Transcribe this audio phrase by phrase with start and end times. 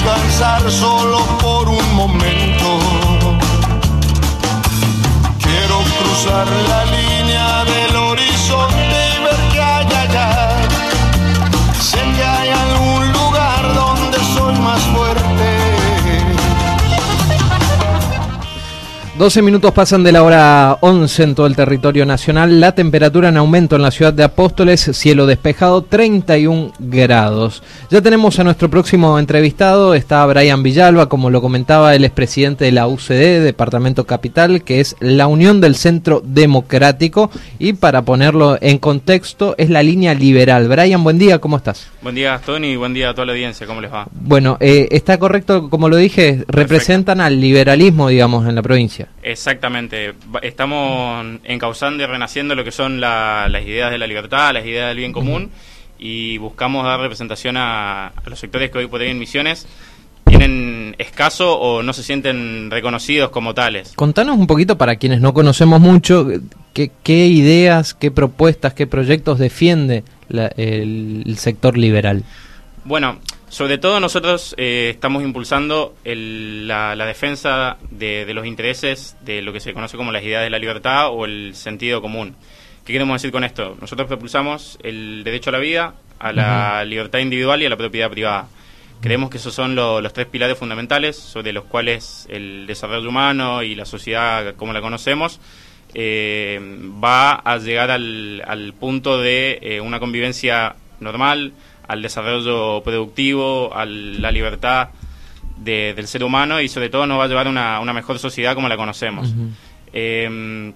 [0.00, 2.78] descansar solo por un momento.
[5.42, 6.99] Quiero cruzar la línea
[19.20, 22.58] 12 minutos pasan de la hora 11 en todo el territorio nacional.
[22.58, 27.62] La temperatura en aumento en la ciudad de Apóstoles, cielo despejado, 31 grados.
[27.90, 32.64] Ya tenemos a nuestro próximo entrevistado, está Brian Villalba, como lo comentaba, él es presidente
[32.64, 37.30] de la UCD, Departamento Capital, que es la Unión del Centro Democrático.
[37.58, 40.66] Y para ponerlo en contexto, es la línea liberal.
[40.66, 41.88] Brian, buen día, ¿cómo estás?
[42.00, 44.08] Buen día, Tony, buen día a toda la audiencia, ¿cómo les va?
[44.12, 49.09] Bueno, eh, está correcto, como lo dije, representan al liberalismo, digamos, en la provincia.
[49.22, 50.14] Exactamente.
[50.42, 54.88] Estamos encauzando y renaciendo lo que son la- las ideas de la libertad, las ideas
[54.88, 55.50] del bien común
[55.98, 59.66] y buscamos dar representación a, a los sectores que hoy por hoy en Misiones
[60.24, 63.92] tienen escaso o no se sienten reconocidos como tales.
[63.96, 66.28] Contanos un poquito para quienes no conocemos mucho,
[66.72, 72.22] qué, qué ideas, qué propuestas, qué proyectos defiende la- el, el sector liberal.
[72.84, 73.18] Bueno,
[73.50, 79.42] sobre todo nosotros eh, estamos impulsando el- la, la defensa de, de los intereses de
[79.42, 82.34] lo que se conoce como las ideas de la libertad o el sentido común.
[82.86, 83.76] ¿Qué queremos decir con esto?
[83.80, 88.10] Nosotros propulsamos el derecho a la vida, a la libertad individual y a la propiedad
[88.10, 88.48] privada.
[89.00, 93.62] Creemos que esos son lo- los tres pilares fundamentales sobre los cuales el desarrollo humano
[93.62, 95.40] y la sociedad como la conocemos
[95.94, 96.60] eh,
[97.02, 101.52] va a llegar al, al punto de eh, una convivencia normal,
[101.90, 104.88] al desarrollo productivo, a la libertad
[105.56, 108.18] de- del ser humano y sobre todo nos va a llevar a una, una mejor
[108.18, 109.32] sociedad como la conocemos.
[109.92, 110.72] Eh,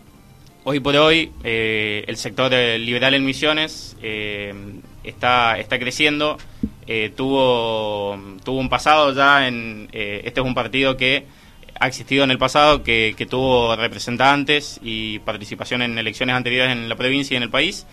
[0.65, 4.53] hoy por hoy eh, el sector liberal en Misiones eh,
[5.05, 6.37] está, está creciendo,
[6.87, 11.27] eh, tuvo, tuvo un pasado ya, en, eh, este es un partido que
[11.81, 16.89] ha existido en el pasado, que, que tuvo representantes y participación en elecciones anteriores en
[16.89, 17.87] la provincia y en el país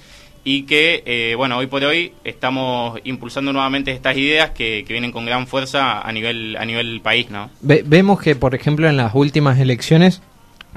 [0.43, 5.11] y que, eh, bueno, hoy por hoy estamos impulsando nuevamente estas ideas que, que vienen
[5.11, 7.49] con gran fuerza a nivel, a nivel país, ¿no?
[7.61, 10.21] Ve- vemos que, por ejemplo, en las últimas elecciones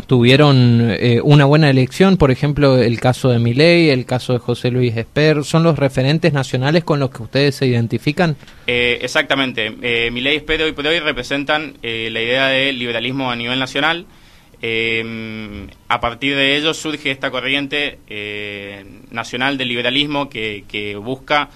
[0.07, 4.71] tuvieron eh, una buena elección, por ejemplo, el caso de Milei, el caso de José
[4.71, 8.37] Luis Esper, ¿son los referentes nacionales con los que ustedes se identifican?
[8.67, 9.73] Eh, exactamente.
[9.83, 13.59] Eh, Milei y Espero hoy por hoy representan eh, la idea de liberalismo a nivel
[13.59, 14.05] nacional.
[14.67, 21.51] Eh, a partir de ello surge esta corriente eh, nacional del liberalismo que, busca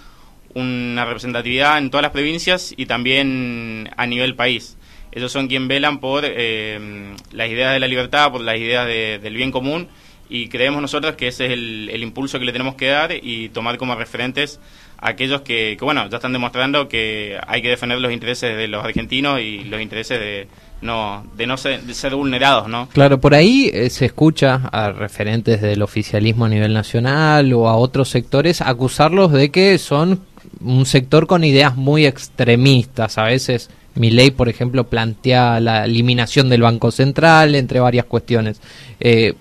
[0.52, 4.76] una representatividad en todas las provincias y también a nivel país.
[5.10, 9.19] Ellos son quienes velan por eh, las ideas de la libertad, por las ideas de-
[9.19, 9.88] del bien común
[10.28, 13.48] y creemos nosotros que ese es el, el impulso que le tenemos que dar y
[13.48, 14.60] tomar como referentes
[14.98, 18.69] a aquellos que, que, bueno, ya están demostrando que hay que defender los intereses de
[18.69, 20.46] los argentinos y los intereses de
[20.80, 22.88] no, de no ser, de ser vulnerados, ¿no?
[22.88, 27.76] Claro, por ahí eh, se escucha a referentes del oficialismo a nivel nacional o a
[27.76, 30.20] otros sectores acusarlos de que son
[30.60, 33.18] un sector con ideas muy extremistas.
[33.18, 38.60] A veces Milei, por ejemplo, plantea la eliminación del Banco Central, entre varias cuestiones.
[39.00, 39.34] Eh,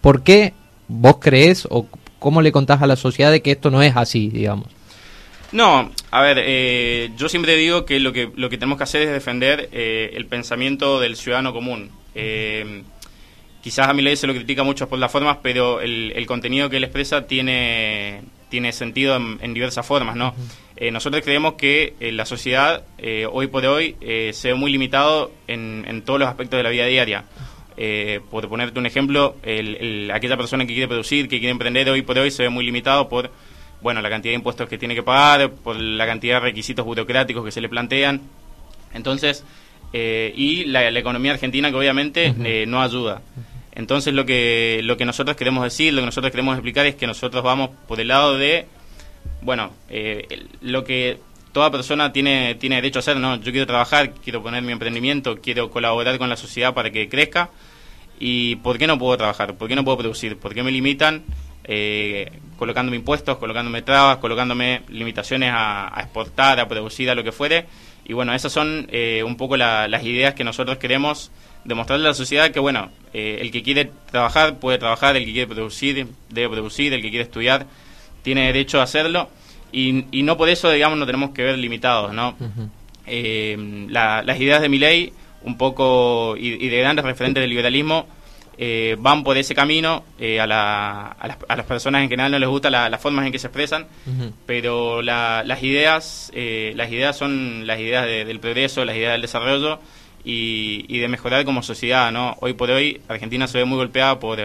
[0.00, 0.52] ¿Por qué
[0.88, 1.86] vos crees o
[2.18, 4.68] cómo le contás a la sociedad de que esto no es así, digamos?
[5.54, 9.02] No, a ver, eh, yo siempre digo que lo que lo que tenemos que hacer
[9.02, 11.90] es defender eh, el pensamiento del ciudadano común.
[12.16, 12.82] Eh,
[13.62, 16.68] quizás a mi ley se lo critica mucho por las formas, pero el, el contenido
[16.68, 20.34] que él expresa tiene tiene sentido en, en diversas formas, ¿no?
[20.76, 22.82] Eh, nosotros creemos que eh, la sociedad
[23.30, 26.70] hoy por hoy eh, se ve muy limitado en, en todos los aspectos de la
[26.70, 27.26] vida diaria.
[27.76, 31.88] Eh, por ponerte un ejemplo, el- el- aquella persona que quiere producir, que quiere emprender
[31.90, 33.30] hoy por hoy se ve muy limitado por
[33.84, 37.44] bueno, la cantidad de impuestos que tiene que pagar, por la cantidad de requisitos burocráticos
[37.44, 38.22] que se le plantean.
[38.94, 39.44] Entonces,
[39.92, 43.20] eh, y la, la economía argentina que obviamente eh, no ayuda.
[43.72, 47.06] Entonces lo que, lo que nosotros queremos decir, lo que nosotros queremos explicar es que
[47.06, 48.66] nosotros vamos por el lado de,
[49.42, 51.18] bueno, eh, lo que
[51.52, 53.36] toda persona tiene, tiene derecho a hacer, ¿no?
[53.36, 57.50] Yo quiero trabajar, quiero poner mi emprendimiento, quiero colaborar con la sociedad para que crezca.
[58.18, 59.58] ¿Y por qué no puedo trabajar?
[59.58, 60.38] ¿Por qué no puedo producir?
[60.38, 61.22] ¿Por qué me limitan
[61.64, 67.32] eh, colocándome impuestos, colocándome trabas, colocándome limitaciones a, a exportar, a producir, a lo que
[67.32, 67.66] fuere?
[68.04, 71.30] Y bueno, esas son eh, un poco las ideas que nosotros queremos
[71.64, 75.32] demostrarle a la sociedad que, bueno, eh, el que quiere trabajar puede trabajar, el que
[75.32, 77.66] quiere producir debe producir, el que quiere estudiar
[78.22, 79.30] tiene derecho a hacerlo
[79.72, 82.36] y, y no por eso, digamos, no tenemos que ver limitados, ¿no?
[83.06, 85.12] Eh, las ideas de mi ley,
[85.42, 88.06] un poco, y, de grandes referentes del liberalismo,
[88.58, 90.04] eh, van por ese camino.
[90.18, 93.48] Eh, a, a, las, personas en general no les gusta las formas en que se
[93.48, 93.86] expresan,
[94.46, 99.80] pero las ideas las ideas son las ideas del progreso, las ideas del desarrollo
[100.24, 102.12] y, de mejorar como sociedad.
[102.12, 102.36] ¿no?
[102.40, 104.38] Hoy por hoy Argentina se ve muy golpeada por,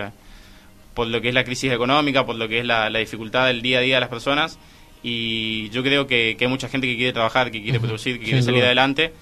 [0.93, 3.79] por lo que es la crisis económica, por lo que es la, dificultad del día
[3.79, 4.59] a día de las personas
[5.01, 8.41] y yo creo que, hay mucha gente que quiere trabajar, que quiere producir, que quiere
[8.41, 9.13] salir adelante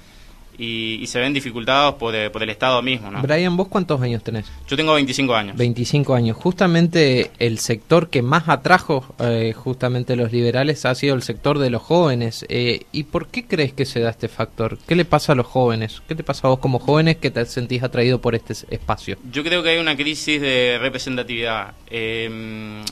[0.57, 3.12] y, se ven dificultados por, eh, por, el Estado mismo.
[3.12, 3.21] ¿no?
[3.21, 4.45] Brian, ¿vos cuántos años tenés?
[4.68, 5.57] Yo tengo 25 años.
[5.57, 6.38] 25 años.
[6.38, 11.69] Justamente el sector que más atrajo eh, justamente los liberales ha sido el sector de
[11.69, 12.45] los jóvenes.
[12.50, 14.77] Eh, ¿Y por qué crees que se da este factor?
[14.88, 16.01] ¿Qué le pasa a los jóvenes?
[16.07, 19.18] ¿Qué te pasa a vos como jóvenes que te sentís atraído por este espacio?
[19.31, 21.74] Yo creo que hay una crisis de representatividad.
[21.89, 22.83] Eh,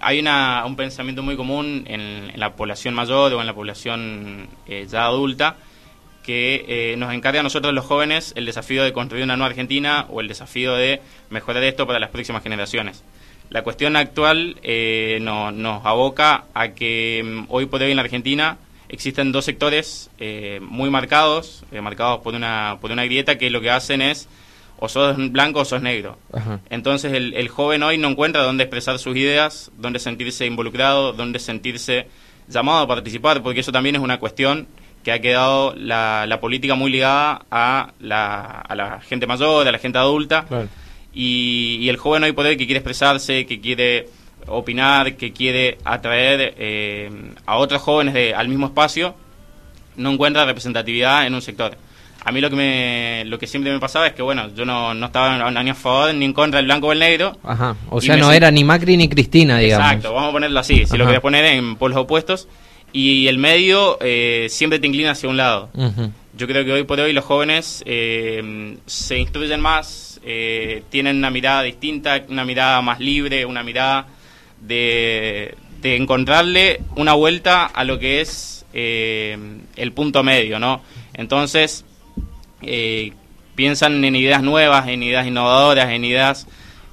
[0.00, 4.86] hay una, un pensamiento muy común en, la población mayor o en la población eh,
[4.90, 5.56] ya adulta
[6.22, 10.06] que eh, nos encarga a nosotros los jóvenes el desafío de construir una nueva Argentina
[10.08, 11.00] o el desafío de
[11.30, 13.02] mejorar esto para las próximas generaciones.
[13.48, 18.58] La cuestión actual eh, nos aboca a que mm, hoy por hoy en la Argentina
[18.88, 20.10] existen dos sectores
[20.60, 24.28] muy marcados, marcados por una, por una grieta que lo que hacen es
[24.80, 26.18] o sos blanco o sos negro.
[26.70, 32.08] Entonces el, joven hoy no encuentra dónde expresar sus ideas, dónde sentirse involucrado, dónde sentirse
[32.48, 34.66] llamado a participar, porque eso también es una cuestión
[35.02, 39.72] que ha quedado la, la política muy ligada a la, a la gente mayor, a
[39.72, 40.44] la gente adulta,
[41.12, 44.08] y, el joven hoy por hoy que quiere expresarse, que quiere
[44.46, 47.10] opinar, que quiere atraer eh,
[47.46, 49.14] a otros jóvenes de, al mismo espacio,
[49.96, 51.76] no encuentra representatividad en un sector.
[52.22, 54.92] A mí lo que me lo que siempre me pasaba es que bueno yo no,
[54.92, 57.38] no estaba ni a favor ni en contra del blanco o el negro.
[57.42, 57.76] Ajá.
[57.88, 59.86] o sea no era ni Macri ni Cristina digamos.
[59.86, 60.84] Exacto vamos a ponerlo así.
[60.84, 62.46] Si lo querés poner en polos opuestos
[62.92, 65.70] y el medio eh, siempre te inclina hacia un lado.
[66.36, 71.30] Yo creo que hoy por hoy los jóvenes eh, se instruyen más eh, tienen una
[71.30, 74.06] mirada distinta una mirada más libre una mirada
[74.60, 80.82] de, de encontrarle una vuelta a lo que es el punto medio no
[81.14, 81.84] entonces
[82.62, 83.12] eh,
[83.54, 86.46] piensan en ideas nuevas, en ideas innovadoras, en ideas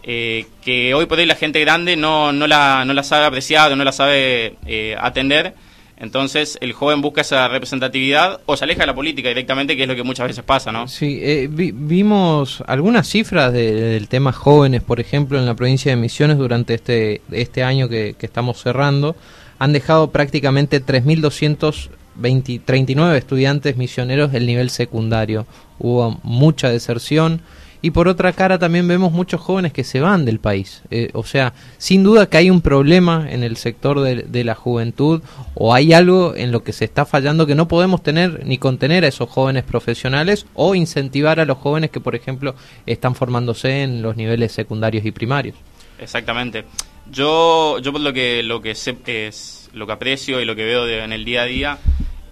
[0.03, 3.71] eh, que hoy por hoy la gente grande no, no, la, no la sabe apreciar
[3.71, 5.53] o no la sabe eh, atender.
[5.99, 9.87] Entonces el joven busca esa representatividad o se aleja de la política directamente, que es
[9.87, 10.87] lo que muchas veces pasa, ¿no?
[10.87, 16.75] Sí, vimos algunas cifras del tema jóvenes, por ejemplo, en la provincia de Misiones durante
[16.75, 19.15] este, este año que, que estamos cerrando.
[19.59, 25.45] Han dejado prácticamente 3.200 20, 39 estudiantes misioneros del nivel secundario.
[25.79, 27.41] Hubo mucha deserción
[27.87, 30.81] y por otra cara también vemos muchos jóvenes que se van del país.
[30.91, 35.21] Eh, o sea, sin duda que hay un problema en el sector de, la juventud
[35.53, 39.05] o hay algo en lo que se está fallando que no podemos tener ni contener
[39.05, 42.55] a esos jóvenes profesionales o incentivar a los jóvenes que, por ejemplo,
[42.85, 45.55] están formándose en los niveles secundarios y primarios.
[45.97, 46.65] Exactamente.
[47.09, 50.65] Yo, yo por lo que, lo que sé es lo que aprecio y lo que
[50.65, 51.77] veo en el día a día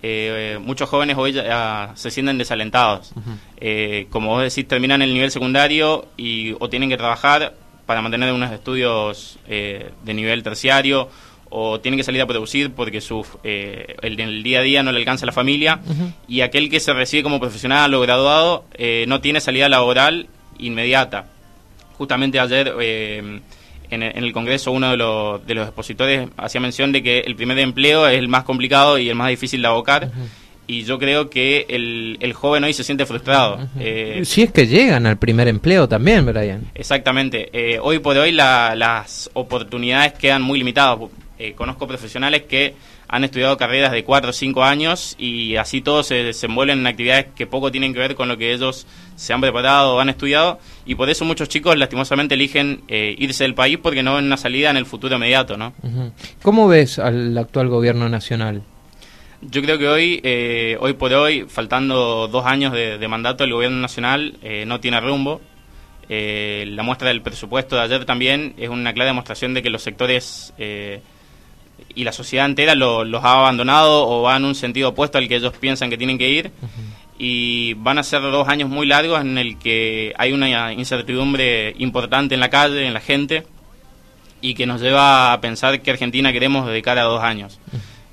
[0.07, 3.11] eh, muchos jóvenes hoy ya, se sienten desalentados.
[3.57, 7.55] Eh, como vos decís, terminan el nivel secundario y o tienen que trabajar
[7.87, 11.09] para mantener unos estudios eh, de nivel terciario
[11.49, 14.99] o tienen que salir a producir porque su, el, el, día a día no le
[14.99, 15.79] alcanza a la familia
[16.27, 18.65] y aquel que se recibe como profesional o graduado
[19.07, 21.27] no tiene salida laboral inmediata.
[21.97, 22.73] Justamente ayer
[23.89, 27.59] en, el Congreso uno de los, de los expositores hacía mención de que el primer
[27.59, 30.11] empleo es el más complicado y el más difícil de abocar.
[30.67, 33.59] Y yo creo que el, el, joven hoy se siente frustrado.
[33.79, 36.71] Eh, si es que llegan al primer empleo también, Brian.
[36.73, 37.49] Exactamente.
[37.53, 40.97] Eh, hoy por hoy las oportunidades quedan muy limitadas.
[41.37, 42.75] Eh, conozco profesionales que
[43.09, 47.27] han estudiado carreras de 4 o 5 años y así todos se desenvuelven en actividades
[47.35, 48.87] que poco tienen que ver con lo que ellos
[49.17, 53.43] se han preparado o han estudiado y por eso muchos chicos lastimosamente eligen eh, irse
[53.43, 55.57] del país porque no ven una salida en el futuro inmediato.
[55.57, 55.73] ¿no?
[56.41, 58.63] ¿Cómo ves al actual gobierno nacional?
[59.41, 63.77] Yo creo que hoy, eh, hoy por hoy, faltando dos años de, mandato, el gobierno
[63.77, 65.41] nacional eh, no tiene rumbo.
[66.07, 70.53] la muestra del presupuesto de ayer también es una clara demostración de que los sectores
[71.95, 75.37] y la sociedad entera los ha abandonado o va en un sentido opuesto al que
[75.37, 76.51] ellos piensan que tienen que ir.
[77.17, 82.33] Y van a ser dos años muy largos en el que hay una incertidumbre importante
[82.33, 83.45] en la calle, en la gente,
[84.41, 87.59] y que nos lleva a pensar qué Argentina queremos de cara a dos años.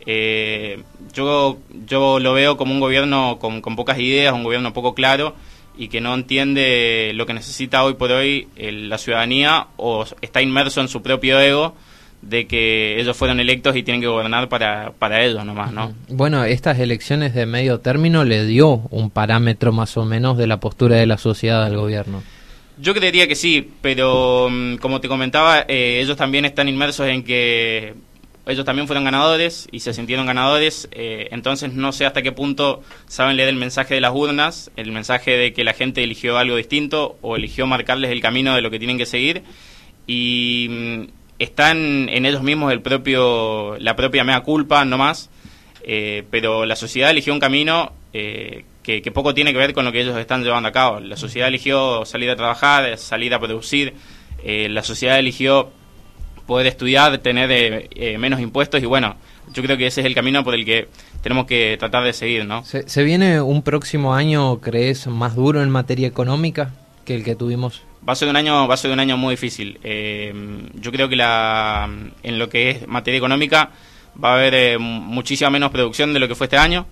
[0.06, 4.94] Eh, yo, yo lo veo como un gobierno con, con pocas ideas, un gobierno poco
[4.94, 5.34] claro
[5.76, 10.80] y que no entiende lo que necesita hoy por hoy la ciudadanía o está inmerso
[10.80, 11.74] en su propio ego
[12.22, 15.92] de que ellos fueron electos y tienen que gobernar para, para ellos nomás, ¿no?
[16.08, 20.60] Bueno, estas elecciones de medio término le dio un parámetro más o menos de la
[20.60, 22.22] postura de la sociedad al gobierno.
[22.78, 27.22] Yo creería que sí, pero mm, como te comentaba, eh, ellos también están inmersos en
[27.22, 27.94] que
[28.46, 32.82] ellos también fueron ganadores y se sintieron ganadores, eh, entonces no sé hasta qué punto
[33.06, 36.56] saben leer el mensaje de las urnas, el mensaje de que la gente eligió algo
[36.56, 39.42] distinto o eligió marcarles el camino de lo que tienen que seguir
[40.06, 45.30] y mm, están en ellos mismos el propio la propia mea culpa no más,
[45.82, 49.92] eh, pero la sociedad eligió un camino eh, que, poco tiene que ver con lo
[49.92, 51.00] que ellos están llevando a cabo.
[51.00, 53.94] La sociedad eligió salir a trabajar, salir a producir,
[54.44, 55.70] la sociedad eligió
[56.46, 59.16] poder estudiar, tener eh, eh, menos impuestos y bueno,
[59.52, 60.88] yo creo que ese es el camino por el que
[61.22, 62.64] tenemos que tratar de seguir, ¿no?
[62.64, 67.82] ¿Se, viene un próximo año, crees, más duro en materia económica que el que tuvimos?
[68.06, 69.78] Va a ser un año, va a ser un año muy difícil.
[69.84, 70.32] Eh,
[70.74, 71.88] yo creo que la,
[72.22, 73.70] en lo que es materia económica
[74.22, 76.86] va a haber muchísima menos producción de lo que fue este año.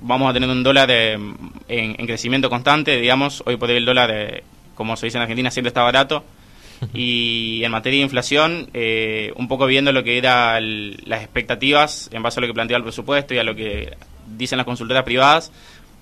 [0.00, 1.36] vamos a tener un dólar en,
[1.68, 4.42] en, crecimiento constante, digamos, hoy por hoy el dólar,
[4.74, 6.24] como se dice en Argentina, siempre está barato
[6.94, 12.22] y en materia de inflación, eh, un poco viendo lo que eran las expectativas en
[12.22, 13.96] base a lo que plantea el presupuesto y a lo que
[14.26, 15.52] dicen las consultoras privadas,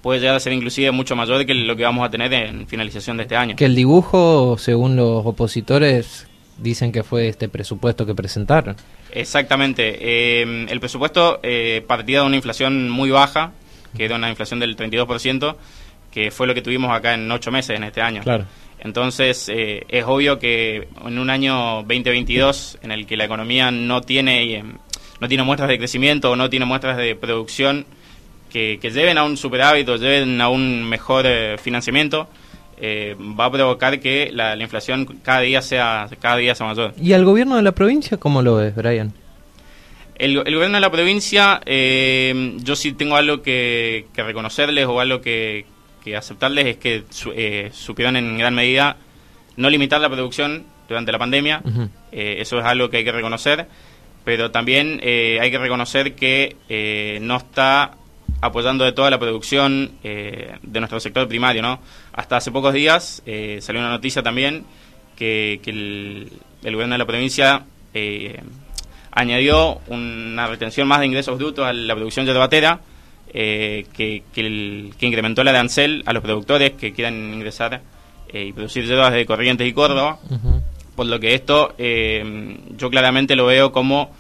[0.03, 3.17] puede llegar a ser inclusive mucho mayor que lo que vamos a tener en finalización
[3.17, 3.57] de este año.
[3.57, 6.27] Que el dibujo, según los opositores,
[6.59, 8.77] dicen que fue este presupuesto que presentaron.
[9.13, 9.99] Exactamente.
[10.01, 13.53] Eh, el presupuesto eh, partía de una inflación muy baja,
[13.97, 15.57] que era una inflación del 32%,
[16.11, 18.23] que fue lo que tuvimos acá en ocho meses en este año.
[18.23, 18.47] Claro.
[18.79, 24.01] Entonces, eh, es obvio que en un año 2022 en el que la economía no
[24.01, 24.65] tiene,
[25.21, 27.85] no tiene muestras de crecimiento o no tiene muestras de producción
[28.51, 32.29] que, lleven a un superávit o lleven a un mejor eh, financiamiento,
[32.83, 36.95] va a provocar que la, inflación cada día sea cada día sea mayor.
[37.01, 39.13] ¿Y al gobierno de la provincia cómo lo ves, Brian?
[40.17, 45.67] El, gobierno de la provincia, yo sí tengo algo que reconocerles o algo que,
[46.01, 47.05] que aceptarles es que
[47.35, 48.97] eh, supieron en gran medida
[49.57, 51.63] no limitar la producción durante la pandemia.
[52.11, 53.69] Eh, eso es algo que hay que reconocer,
[54.25, 57.93] pero también eh, hay que reconocer que no está
[58.41, 61.63] apoyando de toda la producción de nuestro sector primario.
[61.63, 61.81] ¿no?
[62.13, 63.23] Hasta hace pocos días
[63.61, 64.65] salió una noticia también
[65.17, 66.31] que, el,
[66.63, 67.65] gobierno de la provincia
[69.13, 72.81] añadió una retención más de ingresos brutos a la producción yerbatera
[73.33, 77.81] eh, que, que, incrementó la de Ansel a los productores que quieran ingresar
[78.29, 80.19] eh, y producir yerbas de Corrientes y Córdoba.
[80.97, 84.11] Por lo que esto eh, yo claramente lo veo como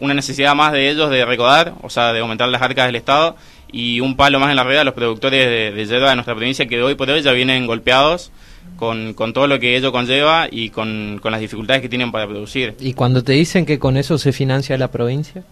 [0.00, 3.36] una necesidad más de ellos de recordar, o sea, de aumentar las arcas del Estado
[3.70, 6.34] y un palo más en la rueda a los productores de, de yerba de nuestra
[6.34, 8.30] provincia que hoy por hoy ya vienen golpeados
[8.76, 12.26] con, con, todo lo que ello conlleva y con, con, las dificultades que tienen para
[12.26, 12.74] producir.
[12.80, 15.44] ¿Y cuando te dicen que con eso se financia la provincia?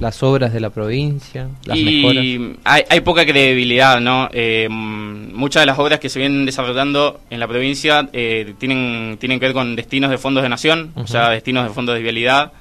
[0.00, 4.28] las obras de la provincia, las y Hay, hay, poca credibilidad, ¿no?
[4.32, 9.40] Eh, muchas de las obras que se vienen desarrollando en la provincia eh, tienen, tienen
[9.40, 12.52] que ver con destinos de fondos de nación, o sea, destinos de fondos de vialidad.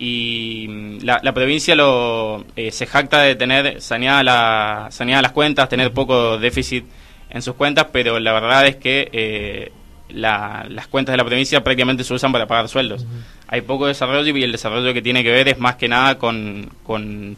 [0.00, 5.32] Y mm, la, la provincia lo eh, se jacta de tener saneadas la, saneada las
[5.32, 6.84] cuentas, tener poco déficit
[7.28, 9.70] en sus cuentas, pero la verdad es que
[10.12, 13.06] las cuentas de la provincia prácticamente se usan para pagar sueldos.
[13.46, 16.70] Hay poco desarrollo y el desarrollo que tiene que ver es más que nada con,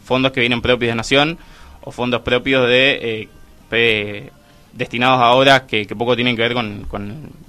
[0.03, 1.37] fondos que vienen propios de Nación
[1.81, 3.29] o fondos propios de
[3.71, 4.25] eh,
[4.73, 6.87] destinados a obras que, poco tienen que ver con,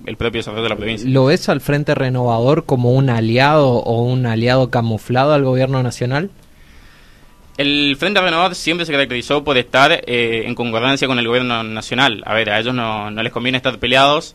[0.06, 1.08] el propio desarrollo de la provincia.
[1.08, 6.30] ¿Lo ves al Frente Renovador como un aliado o un aliado camuflado al gobierno nacional?
[7.56, 12.22] El Frente Renovador siempre se caracterizó por estar eh, en concordancia con el gobierno nacional.
[12.26, 14.34] A ver, a ellos no, no les conviene estar peleados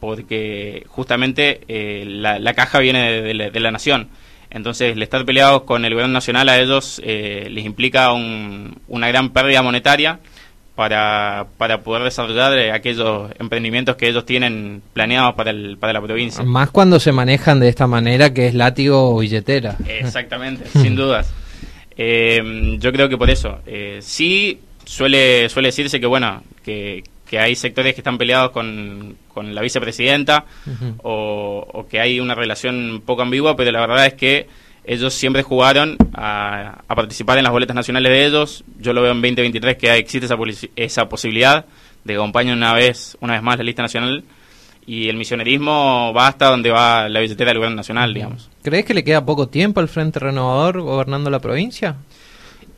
[0.00, 4.08] porque justamente eh, la, caja viene de, la, nación.
[4.50, 9.30] Entonces, el estar peleados con el gobierno nacional a ellos eh, les implica una gran
[9.30, 10.20] pérdida monetaria
[10.76, 16.00] para, para poder desarrollar eh, aquellos emprendimientos que ellos tienen planeados para, el, para la
[16.00, 16.44] provincia.
[16.44, 19.76] Más cuando se manejan de esta manera que es látigo o billetera.
[19.88, 21.32] Exactamente, sin dudas.
[21.96, 23.58] yo creo que por eso.
[24.00, 29.54] sí, suele, suele decirse que, bueno, que, que hay sectores que están peleados con, con
[29.54, 30.46] la vicepresidenta
[31.02, 34.46] o, que hay una relación poco ambigua, pero la verdad es que
[34.86, 38.64] ellos siempre jugaron a, participar en las boletas nacionales de ellos.
[38.78, 40.36] Yo lo veo en 2023 que existe esa,
[40.76, 41.66] esa posibilidad
[42.04, 44.24] de que acompañen una vez, una vez más la lista nacional
[44.86, 48.48] y el misionerismo va hasta donde va la billetera del gobierno nacional, digamos.
[48.62, 51.96] ¿Crees que le queda poco tiempo al Frente Renovador gobernando la provincia?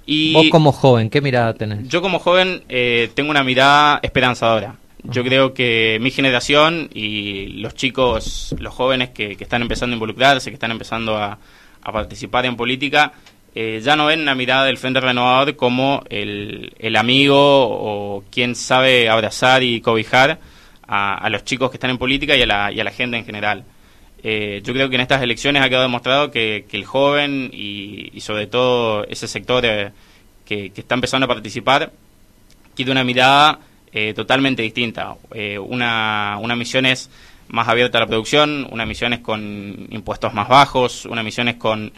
[0.07, 1.87] Y Vos como joven, ¿qué mirada tenés?
[1.87, 4.77] Yo como joven eh, tengo una mirada esperanzadora.
[5.05, 10.51] Yo creo que mi generación y los chicos, los jóvenes que, están empezando a involucrarse,
[10.51, 11.39] que están empezando a,
[11.83, 13.13] participar en política,
[13.55, 19.09] eh, ya no ven una mirada del Frente Renovador como el, amigo o quien sabe
[19.09, 20.39] abrazar y cobijar
[20.87, 23.25] a, los chicos que están en política y a la, y a la gente en
[23.25, 23.65] general.
[24.23, 28.47] Eh, yo creo que en estas elecciones ha quedado demostrado que, el joven y, sobre
[28.47, 29.93] todo ese sector eh,
[30.45, 31.93] que, está empezando a participar
[32.75, 33.61] quiere una mirada
[33.93, 35.17] eh, totalmente distinta.
[35.61, 37.11] una, una misión es
[37.49, 41.57] más abierta a la producción, una misión es con impuestos más bajos, una misión es
[41.57, 41.93] con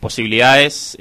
[0.00, 0.98] posibilidades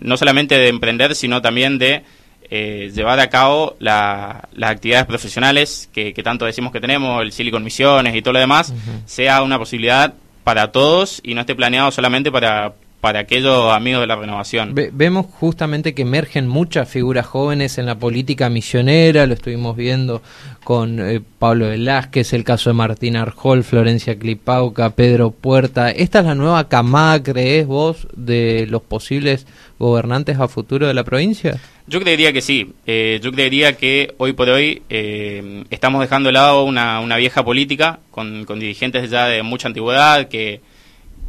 [0.00, 2.04] no solamente de emprender, sino también de
[2.50, 8.14] eh, llevar a cabo las actividades profesionales que, tanto decimos que tenemos, el Silicon Misiones
[8.14, 8.72] y todo lo demás,
[9.06, 10.14] sea una posibilidad
[10.44, 14.74] para todos y no esté planeado solamente para, para aquellos amigos de la renovación.
[14.74, 20.22] vemos justamente que emergen muchas figuras jóvenes en la política misionera, lo estuvimos viendo
[20.64, 25.90] con eh, Pablo Velázquez, el caso de Martín Arjol, Florencia Clipauca, Pedro Puerta.
[25.90, 29.46] ¿Esta es la nueva camada, crees vos, de los posibles
[29.78, 31.60] gobernantes a futuro de la provincia?
[31.86, 32.72] Yo creería que sí.
[32.86, 37.44] Eh, yo creería que hoy por hoy eh, estamos dejando de lado una, una vieja
[37.44, 40.62] política con, con dirigentes ya de mucha antigüedad que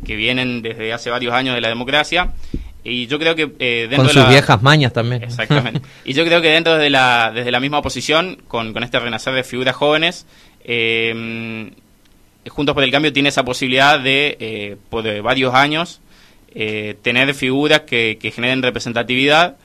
[0.03, 2.33] que vienen desde hace varios años de la democracia.
[2.83, 5.23] Y yo creo que eh, dentro con sus viejas mañas también.
[5.23, 5.81] Exactamente.
[6.05, 9.33] y yo creo que dentro de la, desde la misma oposición, con, con este renacer
[9.33, 10.27] de figuras jóvenes,
[10.65, 11.71] eh,
[12.47, 16.01] Juntos por el Cambio tiene esa posibilidad de, eh, por varios años,
[16.53, 19.57] eh, tener figuras que, que, generen representatividad,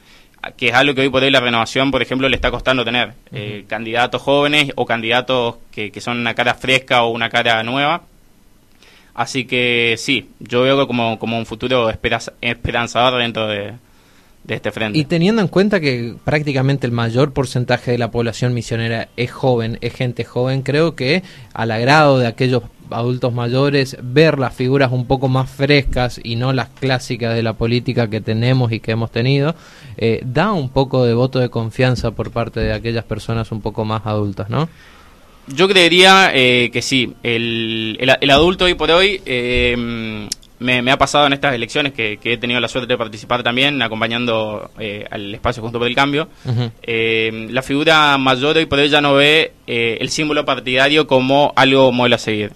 [0.56, 3.12] que es algo que hoy por hoy la renovación, por ejemplo, le está costando tener.
[3.66, 8.04] candidatos jóvenes o candidatos que, que son una cara fresca o una cara nueva
[9.14, 13.74] Así que sí, yo veo como, como un futuro esperanzador dentro de,
[14.48, 14.98] este frente.
[14.98, 19.78] Y teniendo en cuenta que prácticamente el mayor porcentaje de la población misionera es joven,
[19.80, 21.22] es gente joven, creo que
[21.54, 26.52] al agrado de aquellos adultos mayores, ver las figuras un poco más frescas y no
[26.52, 29.54] las clásicas de la política que tenemos y que hemos tenido,
[29.96, 33.84] eh, da un poco de voto de confianza por parte de aquellas personas un poco
[33.84, 34.68] más adultas, ¿no?
[35.46, 37.12] Yo creería eh, que sí.
[37.22, 42.36] El, el, adulto hoy por hoy eh, me, ha pasado en estas elecciones que, he
[42.36, 46.28] tenido la suerte de participar también, acompañando eh, al espacio Junto por el Cambio.
[46.86, 52.16] la figura mayor hoy por hoy ya no ve el símbolo partidario como algo modelo
[52.16, 52.52] a seguir.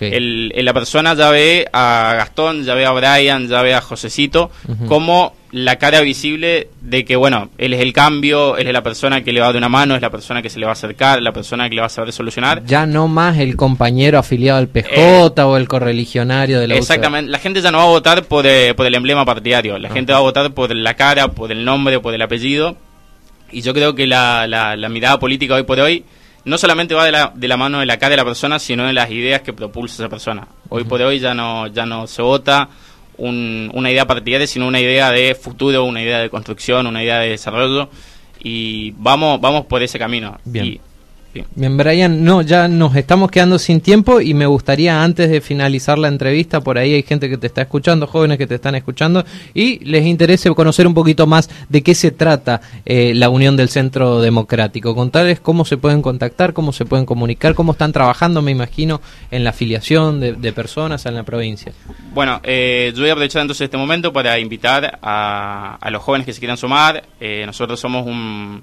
[0.00, 4.50] el, la persona ya ve a Gastón, ya ve a Brian, ya ve a Josecito
[4.86, 9.24] como la cara visible de que, bueno, él es el cambio, él es la persona
[9.24, 11.22] que le va de una mano, es la persona que se le va a acercar,
[11.22, 12.62] la persona que le va a saber solucionar.
[12.64, 17.30] Ya no más el compañero afiliado al PJ eh, o el correligionario de la Exactamente,
[17.30, 20.12] la gente ya no va a votar por, eh, por el emblema partidario, la gente
[20.12, 22.76] va a votar por la cara, por el nombre, por el apellido.
[23.50, 26.04] Y yo creo que la, la, mirada política hoy por hoy
[26.44, 28.86] no solamente va de la, de la mano de la cara de la persona, sino
[28.86, 30.46] de las ideas que propulsa esa persona.
[30.68, 32.68] Hoy por hoy ya no, ya no se vota
[33.18, 37.30] una idea partidaria, sino una idea de futuro, una idea de construcción, una idea de
[37.30, 37.88] desarrollo
[38.40, 40.38] y vamos vamos por ese camino.
[40.44, 40.80] Bien.
[41.54, 45.98] Bien, Brian, no, ya nos estamos quedando sin tiempo y me gustaría antes de finalizar
[45.98, 49.24] la entrevista, por ahí hay gente que te está escuchando, jóvenes que te están escuchando
[49.54, 53.68] y les interese conocer un poquito más de qué se trata eh, la Unión del
[53.68, 54.94] Centro Democrático.
[54.94, 59.44] Contarles cómo se pueden contactar, cómo se pueden comunicar, cómo están trabajando, me imagino, en
[59.44, 61.72] la afiliación de, personas en la provincia.
[62.14, 66.32] Bueno, eh, yo voy a aprovechar entonces este momento para invitar a, los jóvenes que
[66.32, 67.04] se quieran sumar.
[67.20, 68.62] Eh, nosotros somos un,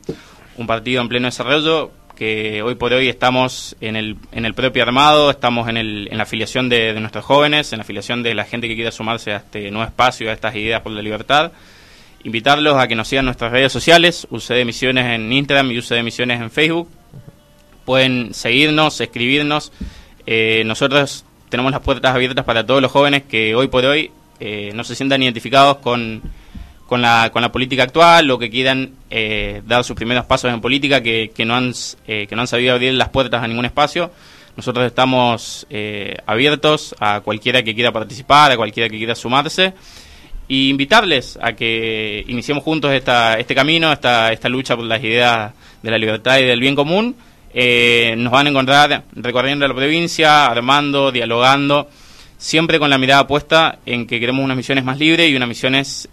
[0.58, 4.84] un partido en pleno desarrollo que hoy por hoy estamos en el, en el propio
[4.84, 8.46] armado, estamos en, el, en la afiliación de, nuestros jóvenes, en la afiliación de la
[8.46, 11.52] gente que quiera sumarse a este nuevo espacio, a estas ideas por la libertad.
[12.24, 16.42] Invitarlos a que nos sigan nuestras redes sociales, UCD Misiones en Instagram y UCD Misiones
[16.42, 16.90] en Facebook.
[17.86, 19.72] Pueden seguirnos, escribirnos.
[20.26, 24.72] Eh, nosotros tenemos las puertas abiertas para todos los jóvenes que hoy por hoy eh,
[24.74, 26.24] no se sientan identificados con
[26.88, 30.62] con la, con la política actual o que quieran eh, dar sus primeros pasos en
[30.62, 31.74] política que, que, no han,
[32.08, 34.12] eh, que no han sabido abrir las puertas a ningún espacio.
[34.56, 39.74] Nosotros estamos eh, abiertos a cualquiera que quiera participar, a cualquiera que quiera sumarse
[40.48, 45.54] y invitarles a que iniciemos juntos esta, este camino, esta, esta lucha por las ideas
[45.82, 47.16] de la libertad y del bien común.
[48.18, 51.90] nos van a encontrar recorriendo la provincia, armando, dialogando,
[52.38, 56.08] siempre con la mirada puesta en que queremos unas misiones más libres y unas misiones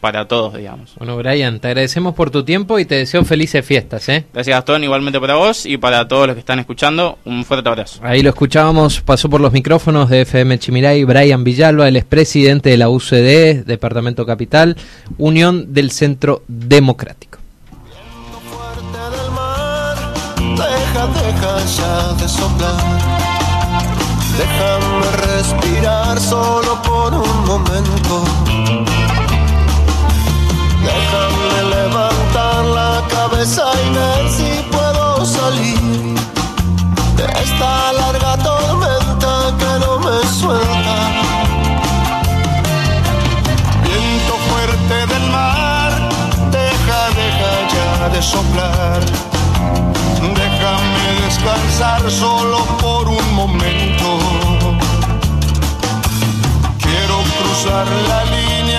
[0.00, 0.94] para todos, digamos.
[0.96, 4.24] Bueno, Brian, te agradecemos por tu tiempo y te deseo felices fiestas, ¿eh?
[4.32, 7.18] Gracias, Gastón, igualmente para vos y para todos los que están escuchando.
[7.24, 8.00] Un fuerte abrazo.
[8.02, 12.76] Ahí lo escuchábamos, pasó por los micrófonos de FM Chimiray, Brian Villalba, el expresidente de
[12.76, 14.76] la UCD, Departamento Capital,
[15.18, 17.38] Unión del Centro Democrático.
[20.56, 23.10] deja, deja ya de soplar.
[24.38, 28.59] Déjame respirar solo por un momento.
[30.82, 35.80] Déjame levantar la cabeza y ver si puedo salir
[37.16, 40.96] de esta larga tormenta que no me suelta.
[43.84, 45.92] Viento fuerte del mar,
[46.50, 49.00] deja, deja ya de soplar.
[50.20, 54.08] Déjame descansar solo por un momento.
[56.82, 58.69] Quiero cruzar la línea